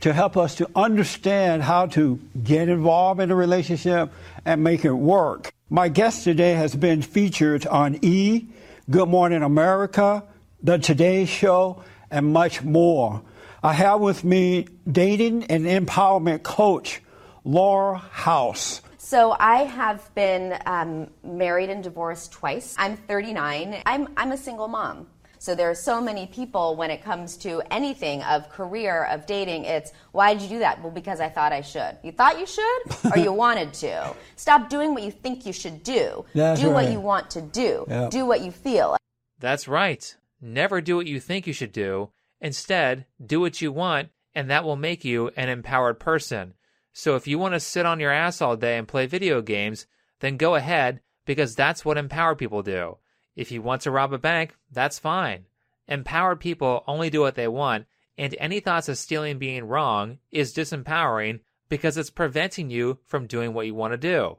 [0.00, 4.12] to help us to understand how to get involved in a relationship
[4.44, 5.52] and make it work.
[5.70, 8.46] My guest today has been featured on E,
[8.90, 10.24] Good Morning America,
[10.62, 13.22] The Today Show, and much more.
[13.62, 17.02] I have with me dating and empowerment coach,
[17.44, 18.80] Laurel House.
[18.98, 22.74] So I have been um, married and divorced twice.
[22.78, 23.82] I'm 39.
[23.84, 25.06] I'm, I'm a single mom.
[25.48, 29.64] So there are so many people when it comes to anything of career, of dating,
[29.64, 30.82] it's why did you do that?
[30.82, 31.96] Well, because I thought I should.
[32.02, 34.14] You thought you should or you wanted to.
[34.36, 36.26] Stop doing what you think you should do.
[36.34, 37.86] That's do what you want to do.
[37.88, 38.10] Yep.
[38.10, 38.98] Do what you feel.
[39.38, 40.14] That's right.
[40.38, 42.10] Never do what you think you should do.
[42.42, 46.52] Instead, do what you want, and that will make you an empowered person.
[46.92, 49.86] So if you want to sit on your ass all day and play video games,
[50.20, 52.98] then go ahead, because that's what empowered people do.
[53.38, 55.46] If you want to rob a bank, that's fine.
[55.86, 57.86] Empowered people only do what they want,
[58.16, 63.54] and any thoughts of stealing being wrong is disempowering because it's preventing you from doing
[63.54, 64.38] what you want to do.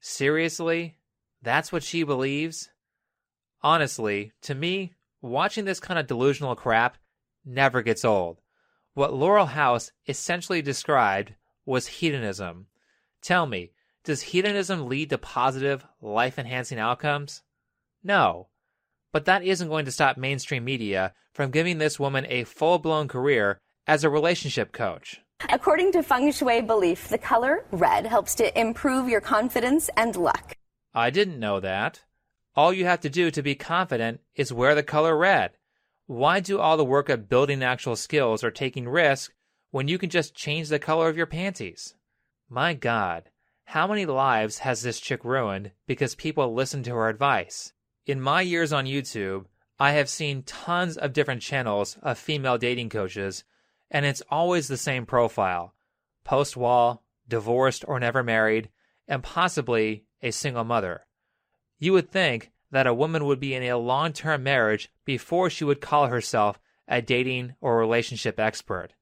[0.00, 0.96] Seriously?
[1.40, 2.68] That's what she believes?
[3.62, 6.96] Honestly, to me, watching this kind of delusional crap
[7.44, 8.40] never gets old.
[8.94, 11.32] What Laurel House essentially described
[11.64, 12.66] was hedonism.
[13.20, 13.70] Tell me,
[14.02, 17.42] does hedonism lead to positive, life enhancing outcomes?
[18.02, 18.48] No.
[19.12, 23.08] But that isn't going to stop mainstream media from giving this woman a full blown
[23.08, 25.20] career as a relationship coach.
[25.50, 30.54] According to feng shui belief, the color red helps to improve your confidence and luck.
[30.94, 32.02] I didn't know that.
[32.54, 35.52] All you have to do to be confident is wear the color red.
[36.06, 39.34] Why do all the work of building actual skills or taking risks
[39.70, 41.94] when you can just change the color of your panties?
[42.48, 43.30] My God,
[43.64, 47.72] how many lives has this chick ruined because people listen to her advice?
[48.04, 49.44] In my years on YouTube,
[49.78, 53.44] I have seen tons of different channels of female dating coaches,
[53.92, 55.74] and it's always the same profile
[56.24, 58.70] post wall, divorced or never married,
[59.06, 61.06] and possibly a single mother.
[61.78, 65.64] You would think that a woman would be in a long term marriage before she
[65.64, 66.58] would call herself
[66.88, 68.94] a dating or relationship expert.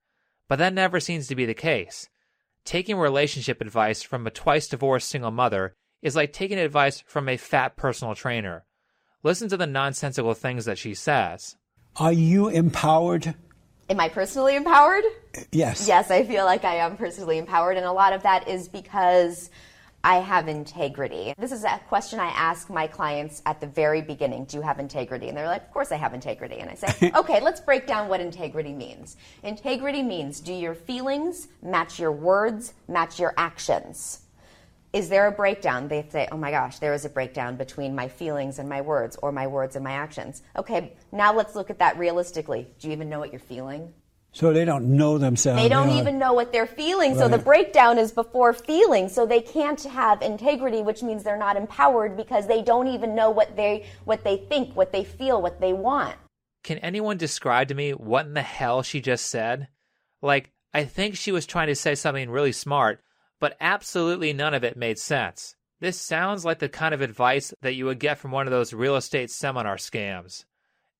[0.47, 2.11] But that never seems to be the case.
[2.67, 7.39] Taking relationship advice from a twice divorced single mother is like taking advice from a
[7.39, 8.67] fat personal trainer.
[9.23, 11.57] Listen to the nonsensical things that she says.
[11.97, 13.35] Are you empowered?
[13.91, 15.05] Am I personally empowered?
[15.53, 15.87] Yes.
[15.87, 19.51] Yes, I feel like I am personally empowered, and a lot of that is because
[20.03, 21.35] I have integrity.
[21.37, 24.79] This is a question I ask my clients at the very beginning Do you have
[24.79, 25.29] integrity?
[25.29, 26.57] And they're like, Of course I have integrity.
[26.57, 29.19] And I say, Okay, let's break down what integrity means.
[29.43, 34.23] Integrity means do your feelings match your words, match your actions?
[34.93, 35.89] Is there a breakdown?
[35.89, 39.17] They say, Oh my gosh, there is a breakdown between my feelings and my words,
[39.23, 40.43] or my words and my actions.
[40.57, 42.69] Okay, now let's look at that realistically.
[42.79, 43.93] Do you even know what you're feeling?
[44.33, 45.61] So they don't know themselves.
[45.61, 47.17] They don't They're even know what they're feeling.
[47.17, 49.09] So the breakdown is before feeling.
[49.09, 53.31] So they can't have integrity, which means they're not empowered because they don't even know
[53.31, 56.15] what they what they think, what they feel, what they want.
[56.63, 59.69] Can anyone describe to me what in the hell she just said?
[60.23, 63.03] Like, I think she was trying to say something really smart,
[63.41, 65.57] but absolutely none of it made sense.
[65.81, 68.75] This sounds like the kind of advice that you would get from one of those
[68.75, 70.45] real estate seminar scams.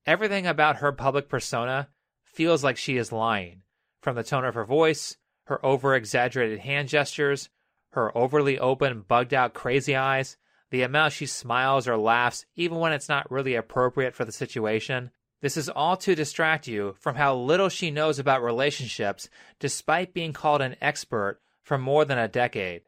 [0.07, 1.89] Everything about her public persona
[2.25, 3.63] feels like she is lying.
[4.01, 7.51] From the tone of her voice, her over exaggerated hand gestures,
[7.91, 10.39] her overly open, bugged out crazy eyes,
[10.71, 15.11] the amount she smiles or laughs even when it's not really appropriate for the situation.
[15.43, 19.29] This is all to distract you from how little she knows about relationships
[19.59, 22.83] despite being called an expert for more than a decade.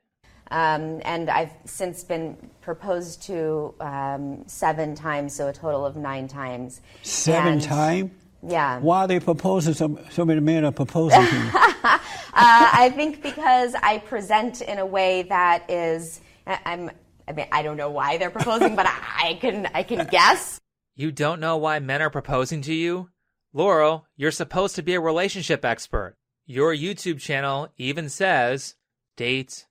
[0.51, 6.29] Um, and I've since been proposed to um, seven times, so a total of nine
[6.29, 6.81] times.
[7.03, 8.11] Seven And- times?
[8.47, 8.81] Yeah.
[8.81, 9.73] Why are they proposing?
[9.73, 11.51] So, so many men are proposing to you.
[12.35, 16.91] Uh, I think because I present in a way that is, I- I'm.
[17.29, 18.93] I mean, I don't know why they're proposing, but I,
[19.29, 20.59] I can I can guess.
[20.97, 23.11] You don't know why men are proposing to you?
[23.53, 26.15] Laurel, you're supposed to be a relationship expert.
[26.45, 28.75] Your YouTube channel even says
[29.17, 29.67] date,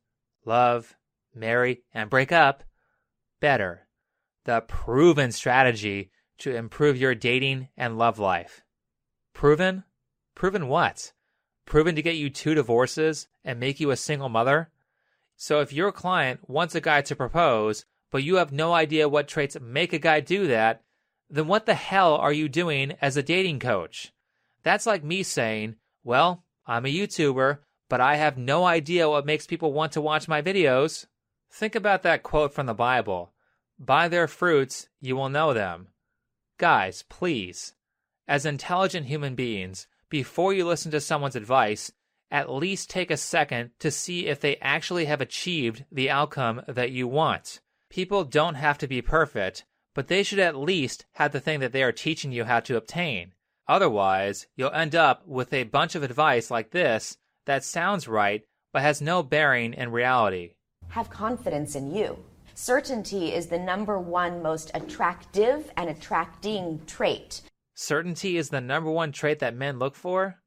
[0.45, 0.95] love,
[1.35, 2.63] marry, and break up
[3.39, 3.87] better.
[4.45, 8.61] The proven strategy to improve your dating and love life.
[9.33, 9.83] Proven?
[10.33, 11.11] Proven what?
[11.65, 14.71] Proven to get you two divorces and make you a single mother?
[15.35, 19.27] So if your client wants a guy to propose, but you have no idea what
[19.27, 20.83] traits make a guy do that,
[21.29, 24.11] then what the hell are you doing as a dating coach?
[24.63, 27.59] That's like me saying, well, I'm a YouTuber,
[27.89, 31.05] but I have no idea what makes people want to watch my videos.
[31.51, 33.33] Think about that quote from the Bible
[33.77, 35.89] By their fruits you will know them.
[36.57, 37.73] Guys, please,
[38.27, 41.91] as intelligent human beings, before you listen to someone's advice,
[42.29, 46.91] at least take a second to see if they actually have achieved the outcome that
[46.91, 47.59] you want.
[47.89, 51.73] People don't have to be perfect, but they should at least have the thing that
[51.73, 53.33] they are teaching you how to obtain.
[53.71, 58.81] Otherwise, you'll end up with a bunch of advice like this that sounds right but
[58.81, 60.55] has no bearing in reality.
[60.89, 62.17] Have confidence in you.
[62.53, 67.43] Certainty is the number one most attractive and attracting trait.
[67.73, 70.41] Certainty is the number one trait that men look for?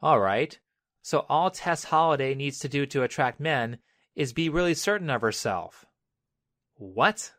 [0.00, 0.56] All right.
[1.02, 3.78] So all Tess Holliday needs to do to attract men
[4.14, 5.84] is be really certain of herself.
[6.76, 7.32] What?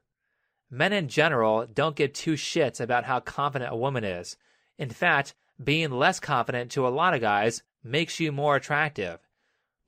[0.70, 4.36] Men in general don't give two shits about how confident a woman is.
[4.78, 5.34] In fact,
[5.64, 9.20] being less confident to a lot of guys makes you more attractive.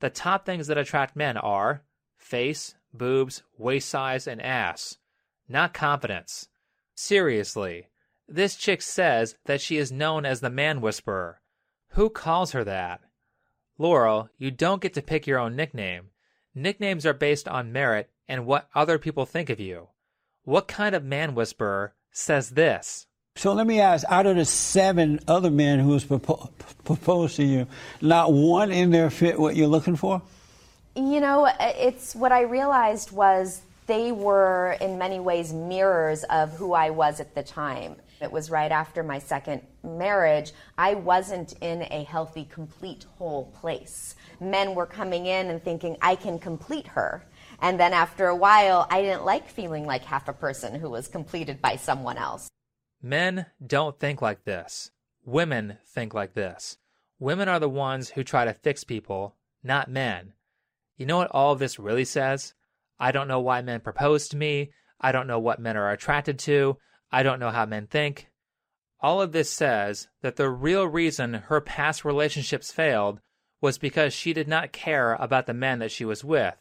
[0.00, 1.82] The top things that attract men are
[2.16, 4.98] face, boobs, waist size, and ass,
[5.48, 6.48] not confidence.
[6.94, 7.88] Seriously,
[8.28, 11.40] this chick says that she is known as the man whisperer.
[11.90, 13.00] Who calls her that?
[13.78, 16.10] Laurel, you don't get to pick your own nickname.
[16.54, 19.88] Nicknames are based on merit and what other people think of you.
[20.44, 23.06] What kind of man whisperer says this?
[23.40, 26.50] So let me ask out of the seven other men who was propo-
[26.84, 27.66] proposed to you,
[28.02, 30.20] not one in there fit what you're looking for?
[30.94, 36.74] You know, it's what I realized was they were in many ways mirrors of who
[36.74, 37.96] I was at the time.
[38.20, 40.52] It was right after my second marriage.
[40.76, 44.16] I wasn't in a healthy, complete, whole place.
[44.38, 47.24] Men were coming in and thinking, I can complete her.
[47.62, 51.08] And then after a while, I didn't like feeling like half a person who was
[51.08, 52.50] completed by someone else.
[53.02, 54.90] Men don't think like this.
[55.24, 56.78] Women think like this.
[57.18, 60.34] Women are the ones who try to fix people, not men.
[60.96, 62.54] You know what all of this really says?
[62.98, 64.72] I don't know why men propose to me.
[65.00, 66.76] I don't know what men are attracted to.
[67.10, 68.28] I don't know how men think.
[69.00, 73.20] All of this says that the real reason her past relationships failed
[73.62, 76.56] was because she did not care about the men that she was with.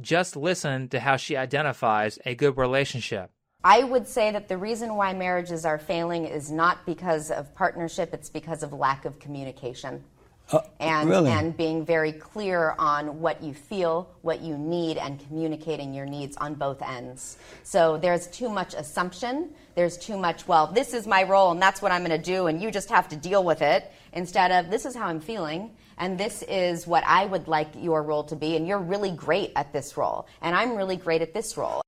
[0.00, 3.30] Just listen to how she identifies a good relationship.
[3.64, 8.14] I would say that the reason why marriages are failing is not because of partnership,
[8.14, 10.04] it's because of lack of communication.
[10.50, 11.30] Uh, and, really?
[11.30, 16.38] and being very clear on what you feel, what you need, and communicating your needs
[16.38, 17.36] on both ends.
[17.64, 19.50] So there's too much assumption.
[19.74, 22.46] There's too much, well, this is my role and that's what I'm going to do,
[22.46, 25.76] and you just have to deal with it, instead of this is how I'm feeling,
[25.98, 29.52] and this is what I would like your role to be, and you're really great
[29.56, 31.82] at this role, and I'm really great at this role.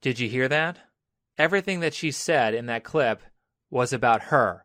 [0.00, 0.87] Did you hear that?
[1.38, 3.22] Everything that she said in that clip
[3.70, 4.64] was about her.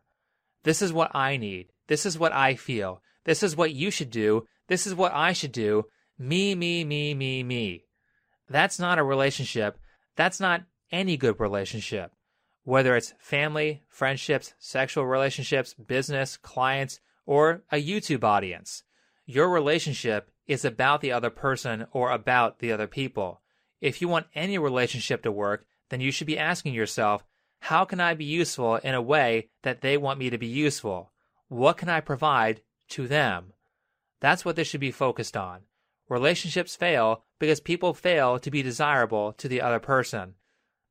[0.64, 1.68] This is what I need.
[1.86, 3.00] This is what I feel.
[3.24, 4.46] This is what you should do.
[4.68, 5.84] This is what I should do.
[6.18, 7.84] Me, me, me, me, me.
[8.48, 9.78] That's not a relationship.
[10.16, 12.12] That's not any good relationship.
[12.64, 18.82] Whether it's family, friendships, sexual relationships, business, clients, or a YouTube audience.
[19.26, 23.40] Your relationship is about the other person or about the other people.
[23.80, 27.24] If you want any relationship to work, then you should be asking yourself,
[27.60, 31.12] how can I be useful in a way that they want me to be useful?
[31.46, 33.52] What can I provide to them?
[34.20, 35.60] That's what this should be focused on.
[36.08, 40.34] Relationships fail because people fail to be desirable to the other person.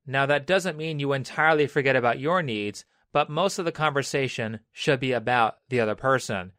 [0.08, 4.62] Now, that doesn't mean you entirely forget about your needs, but most of the conversation
[4.72, 6.54] should be about the other person.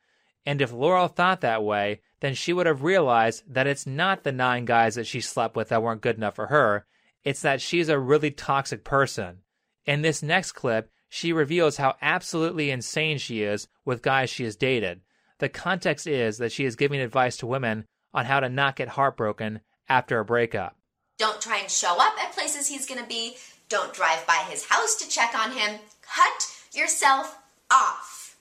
[0.44, 4.32] And if Laurel thought that way, then she would have realized that it's not the
[4.32, 6.84] nine guys that she slept with that weren't good enough for her.
[7.24, 9.38] It's that she's a really toxic person.
[9.86, 14.56] In this next clip, she reveals how absolutely insane she is with guys she has
[14.56, 15.00] dated.
[15.38, 18.88] The context is that she is giving advice to women on how to not get
[18.88, 20.76] heartbroken after a breakup.
[21.18, 23.36] Don't try and show up at places he's going to be.
[23.68, 25.78] Don't drive by his house to check on him.
[26.02, 27.38] Cut yourself
[27.70, 28.36] off.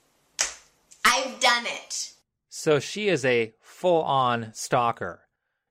[1.05, 2.13] I've done it.
[2.49, 5.21] So she is a full on stalker.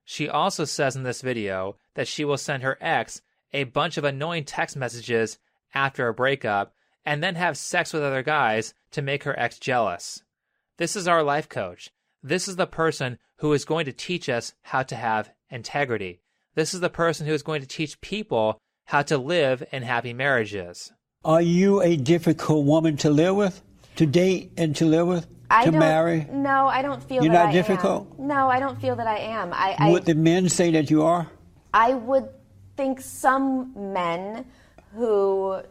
[0.05, 3.21] She also says in this video that she will send her ex
[3.51, 5.37] a bunch of annoying text messages
[5.73, 6.73] after a breakup
[7.05, 10.23] and then have sex with other guys to make her ex jealous.
[10.77, 11.89] This is our life coach.
[12.21, 16.21] This is the person who is going to teach us how to have integrity.
[16.55, 20.13] This is the person who is going to teach people how to live in happy
[20.13, 20.91] marriages.
[21.25, 23.61] Are you a difficult woman to live with?
[23.97, 26.27] to date and to live with, I to don't, marry?
[26.31, 28.07] No, I don't feel You're that not I difficult?
[28.19, 28.27] am.
[28.27, 29.53] No, I don't feel that I am.
[29.53, 31.29] I, I the men say that you are?
[31.73, 32.29] I would
[32.77, 34.45] think some men
[34.93, 35.61] who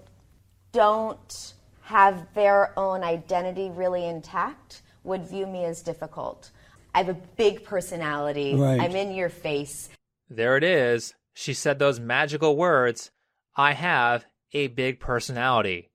[0.73, 6.51] don't have their own identity really intact would view me as difficult.
[6.95, 8.55] I have a big personality.
[8.55, 8.81] Right.
[8.81, 9.89] I'm in your face.
[10.29, 11.15] There it is.
[11.35, 13.11] She said those magical words
[13.57, 15.91] I have a big personality.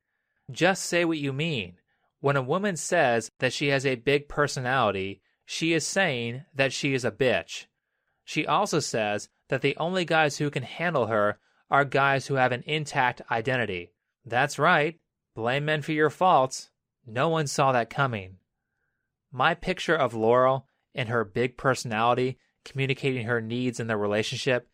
[0.52, 1.78] Just say what you mean.
[2.20, 6.94] When a woman says that she has a big personality, she is saying that she
[6.94, 7.66] is a bitch.
[8.28, 11.40] She also says that the only guys who can handle her
[11.72, 13.94] are guys who have an intact identity.
[14.26, 15.00] That's right.
[15.34, 16.70] Blame men for your faults.
[17.06, 18.40] No one saw that coming.
[19.32, 24.68] My picture of Laurel and her big personality communicating her needs in the relationship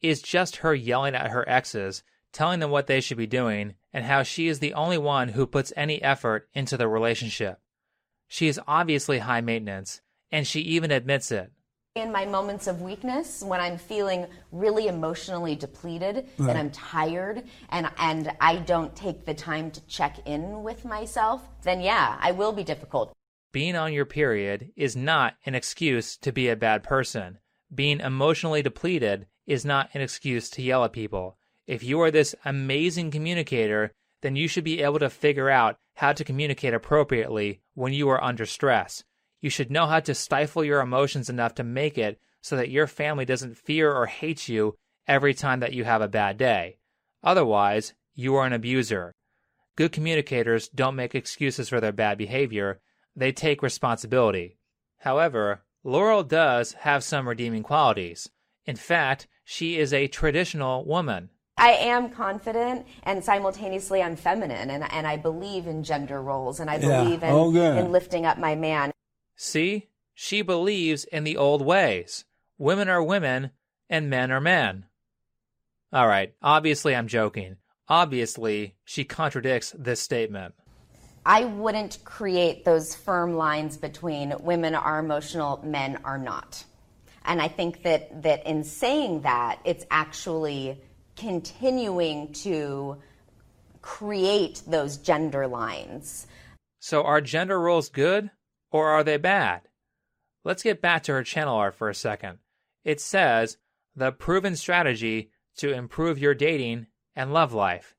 [0.00, 4.06] is just her yelling at her exes, telling them what they should be doing, and
[4.06, 7.60] how she is the only one who puts any effort into the relationship.
[8.28, 10.00] She is obviously high maintenance,
[10.32, 11.52] and she even admits it.
[11.96, 16.50] In my moments of weakness, when I'm feeling really emotionally depleted Right.
[16.50, 21.46] and I'm tired and, and I don't take the time to check in with myself,
[21.62, 23.12] then yeah, I will be difficult.
[23.52, 27.38] Being on your period is not an excuse to be a bad person.
[27.72, 31.38] Being emotionally depleted is not an excuse to yell at people.
[31.68, 36.12] If you are this amazing communicator, then you should be able to figure out how
[36.12, 39.04] to communicate appropriately when you are under stress.
[39.44, 42.86] You should know how to stifle your emotions enough to make it so that your
[42.86, 44.74] family doesn't fear or hate you
[45.06, 46.78] every time that you have a bad day.
[47.22, 49.12] Otherwise, you are an abuser.
[49.76, 52.80] Good communicators don't make excuses for their bad behavior,
[53.14, 54.56] they take responsibility.
[55.00, 58.30] However, Laurel does have some redeeming qualities.
[58.64, 61.28] In fact, she is a traditional woman.
[61.58, 66.70] I am confident and simultaneously I'm feminine and, and I believe in gender roles and
[66.70, 67.04] I Yeah.
[67.04, 68.93] believe in, Oh, in lifting up my man.
[69.36, 72.24] See, she believes in the old ways.
[72.58, 73.50] Women are women
[73.90, 74.86] and men are men.
[75.92, 77.56] All right, obviously I'm joking.
[77.88, 80.54] Obviously, she contradicts this statement.
[81.26, 86.64] I wouldn't create those firm lines between women are emotional, men are not.
[87.24, 90.80] And I think that, that in saying that, it's actually
[91.16, 92.98] continuing to
[93.80, 96.26] create those gender lines.
[96.80, 98.30] So are gender roles good
[98.74, 99.60] or are they bad?
[100.42, 102.40] Let's get back to her channel art for a second.
[102.82, 103.56] It says,
[103.94, 107.94] the proven strategy to improve your dating and love life.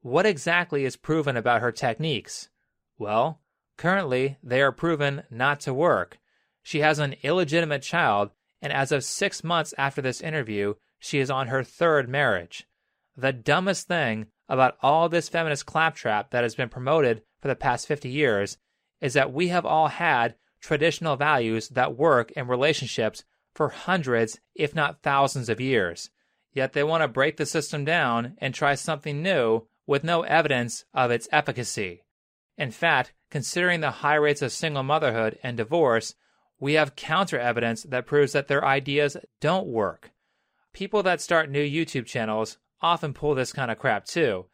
[0.00, 2.48] What exactly is proven about her techniques?
[2.96, 3.42] Well,
[3.76, 6.18] currently they are proven not to work.
[6.62, 8.30] She has an illegitimate child,
[8.62, 12.66] and as of six months after this interview, she is on her third marriage.
[13.14, 17.86] The dumbest thing about all this feminist claptrap that has been promoted for the past
[17.86, 18.56] 50 years
[19.04, 23.22] is that we have all had traditional values that work in relationships
[23.54, 26.08] for hundreds, if not thousands of years.
[26.54, 30.86] Yet they want to break the system down and try something new with no evidence
[30.94, 32.04] of its efficacy.
[32.56, 36.14] In fact, considering the high rates of single motherhood and divorce,
[36.58, 40.12] we have counter evidence that proves that their ideas don't work.
[40.72, 44.46] People that start new YouTube channels often pull this kind of crap too.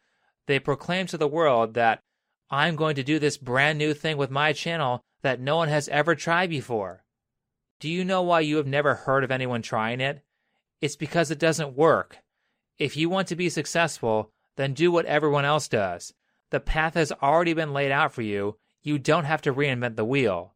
[0.47, 2.03] They proclaim to the world that
[2.51, 5.87] I'm going to do this brand new thing with my channel that no one has
[5.87, 7.05] ever tried before.
[7.79, 10.21] Do you know why you have never heard of anyone trying it?
[10.81, 12.17] It's because it doesn't work.
[12.77, 16.13] If you want to be successful, then do what everyone else does.
[16.49, 18.57] The path has already been laid out for you.
[18.83, 20.53] You don't have to reinvent the wheel.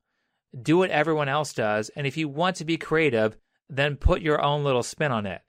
[0.60, 3.38] Do what everyone else does, and if you want to be creative,
[3.70, 5.42] then put your own little spin on it.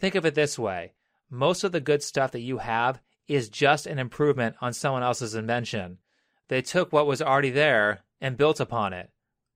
[0.00, 0.94] Think of it this way
[1.30, 5.34] most of the good stuff that you have is just an improvement on someone else's
[5.34, 5.98] invention.
[6.48, 9.10] They took what was already there and built upon it.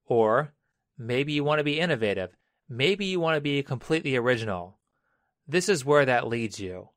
[0.05, 0.53] Or
[0.97, 2.35] maybe you want to be innovative.
[2.67, 4.77] Maybe you want to be completely original.
[5.47, 6.89] This is where that leads you.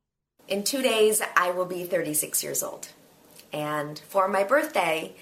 [0.49, 2.89] In two days, I will be 36 years old.
[3.53, 5.15] And for my birthday,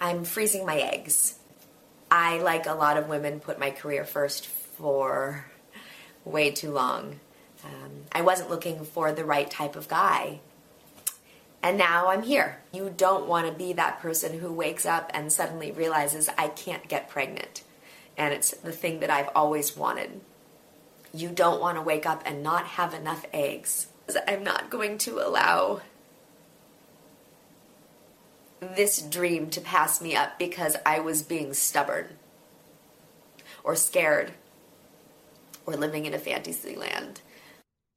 [0.00, 1.38] I'm freezing my eggs.
[2.10, 5.44] I, like a lot of women, put my career first for
[6.24, 7.20] way too long.
[7.64, 10.40] Um, I wasn't looking for the right type of guy.
[11.62, 12.60] And now I'm here.
[12.72, 16.88] You don't want to be that person who wakes up and suddenly realizes I can't
[16.88, 17.62] get pregnant.
[18.16, 20.20] And it's the thing that I've always wanted.
[21.12, 23.88] You don't want to wake up and not have enough eggs.
[24.26, 25.80] I'm not going to allow
[28.60, 32.16] this dream to pass me up because I was being stubborn
[33.62, 34.32] or scared
[35.66, 37.20] or living in a fantasy land.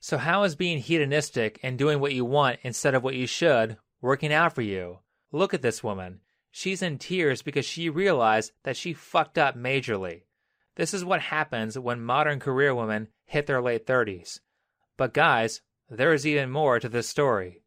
[0.03, 3.77] So, how is being hedonistic and doing what you want instead of what you should
[4.01, 4.97] working out for you?
[5.31, 6.21] Look at this woman.
[6.49, 10.23] She's in tears because she realized that she fucked up majorly.
[10.75, 14.39] This is what happens when modern career women hit their late 30s.
[14.97, 17.61] But guys, there is even more to this story.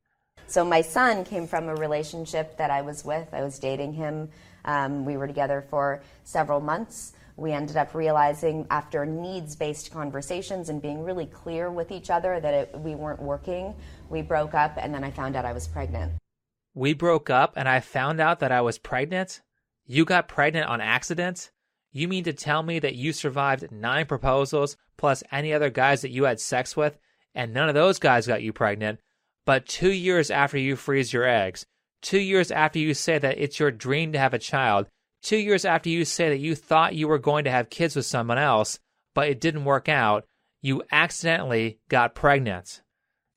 [0.49, 3.33] So my son came from a relationship that I was with.
[3.33, 4.29] I was dating him.
[4.65, 7.13] Um, we were together for several months.
[7.37, 12.39] We ended up realizing after needs based conversations and being really clear with each other
[12.39, 13.75] that it, we weren't working,
[14.09, 16.13] we broke up, and then I found out I was pregnant.
[16.75, 19.41] We broke up and I found out that I was pregnant?
[19.87, 21.51] You got pregnant on accident?
[21.93, 26.11] You mean to tell me that you survived nine proposals plus any other guys that
[26.11, 26.99] you had sex with,
[27.35, 29.01] and none of those guys got you pregnant?
[29.45, 31.67] But two years after you freeze your eggs,
[32.01, 34.89] two years after you say that it's your dream to have a child,
[35.25, 38.07] two years after you say that you thought you were going to have kids with
[38.07, 38.79] someone else,
[39.15, 40.27] but it didn't work out,
[40.63, 42.83] you accidentally got pregnant.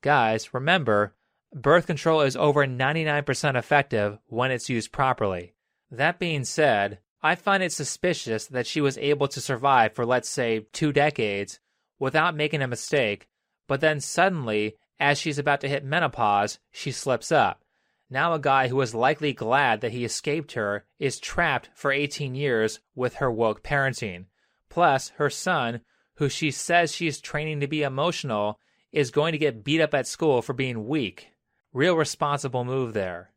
[0.01, 1.15] Guys, remember,
[1.53, 5.53] birth control is over 99% effective when it's used properly.
[5.89, 10.29] That being said, I find it suspicious that she was able to survive for, let's
[10.29, 11.59] say, two decades
[11.99, 13.27] without making a mistake,
[13.67, 17.63] but then suddenly, as she's about to hit menopause, she slips up.
[18.09, 22.35] Now, a guy who is likely glad that he escaped her is trapped for 18
[22.35, 24.25] years with her woke parenting.
[24.69, 25.81] Plus, her son,
[26.15, 28.59] who she says she's training to be emotional,
[28.93, 31.27] is going to get beat up at school for being weak.
[31.73, 33.33] Real responsible move there.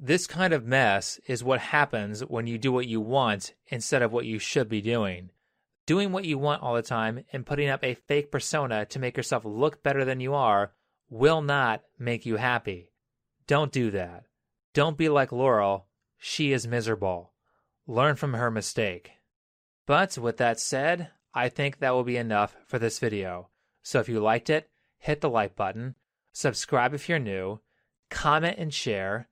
[0.00, 4.12] This kind of mess is what happens when you do what you want instead of
[4.12, 5.30] what you should be doing.
[5.86, 9.16] Doing what you want all the time and putting up a fake persona to make
[9.16, 10.72] yourself look better than you are
[11.08, 12.87] will not make you happy.
[13.48, 14.24] Don't do that.
[14.74, 15.86] Don't be like Laurel.
[16.18, 17.32] She is miserable.
[17.86, 19.12] Learn from her mistake.
[19.86, 23.48] But with that said, I think that will be enough for this video.
[23.82, 25.94] So if you liked it, hit the like button,
[26.32, 27.60] subscribe if you're new,
[28.10, 29.28] comment and share.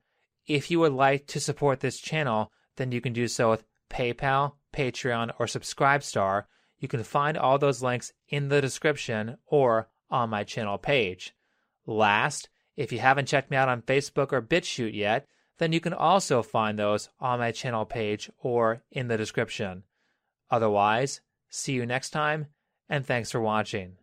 [0.47, 4.53] If you would like to support this channel, then you can do so with PayPal,
[4.73, 6.45] Patreon, or Subscribestar.
[6.79, 11.35] You can find all those links in the description or on my channel page.
[11.85, 15.93] Last, if you haven't checked me out on Facebook or BitChute yet, then you can
[15.93, 19.83] also find those on my channel page or in the description.
[20.49, 22.47] Otherwise, see you next time,
[22.87, 23.97] and thanks for watching.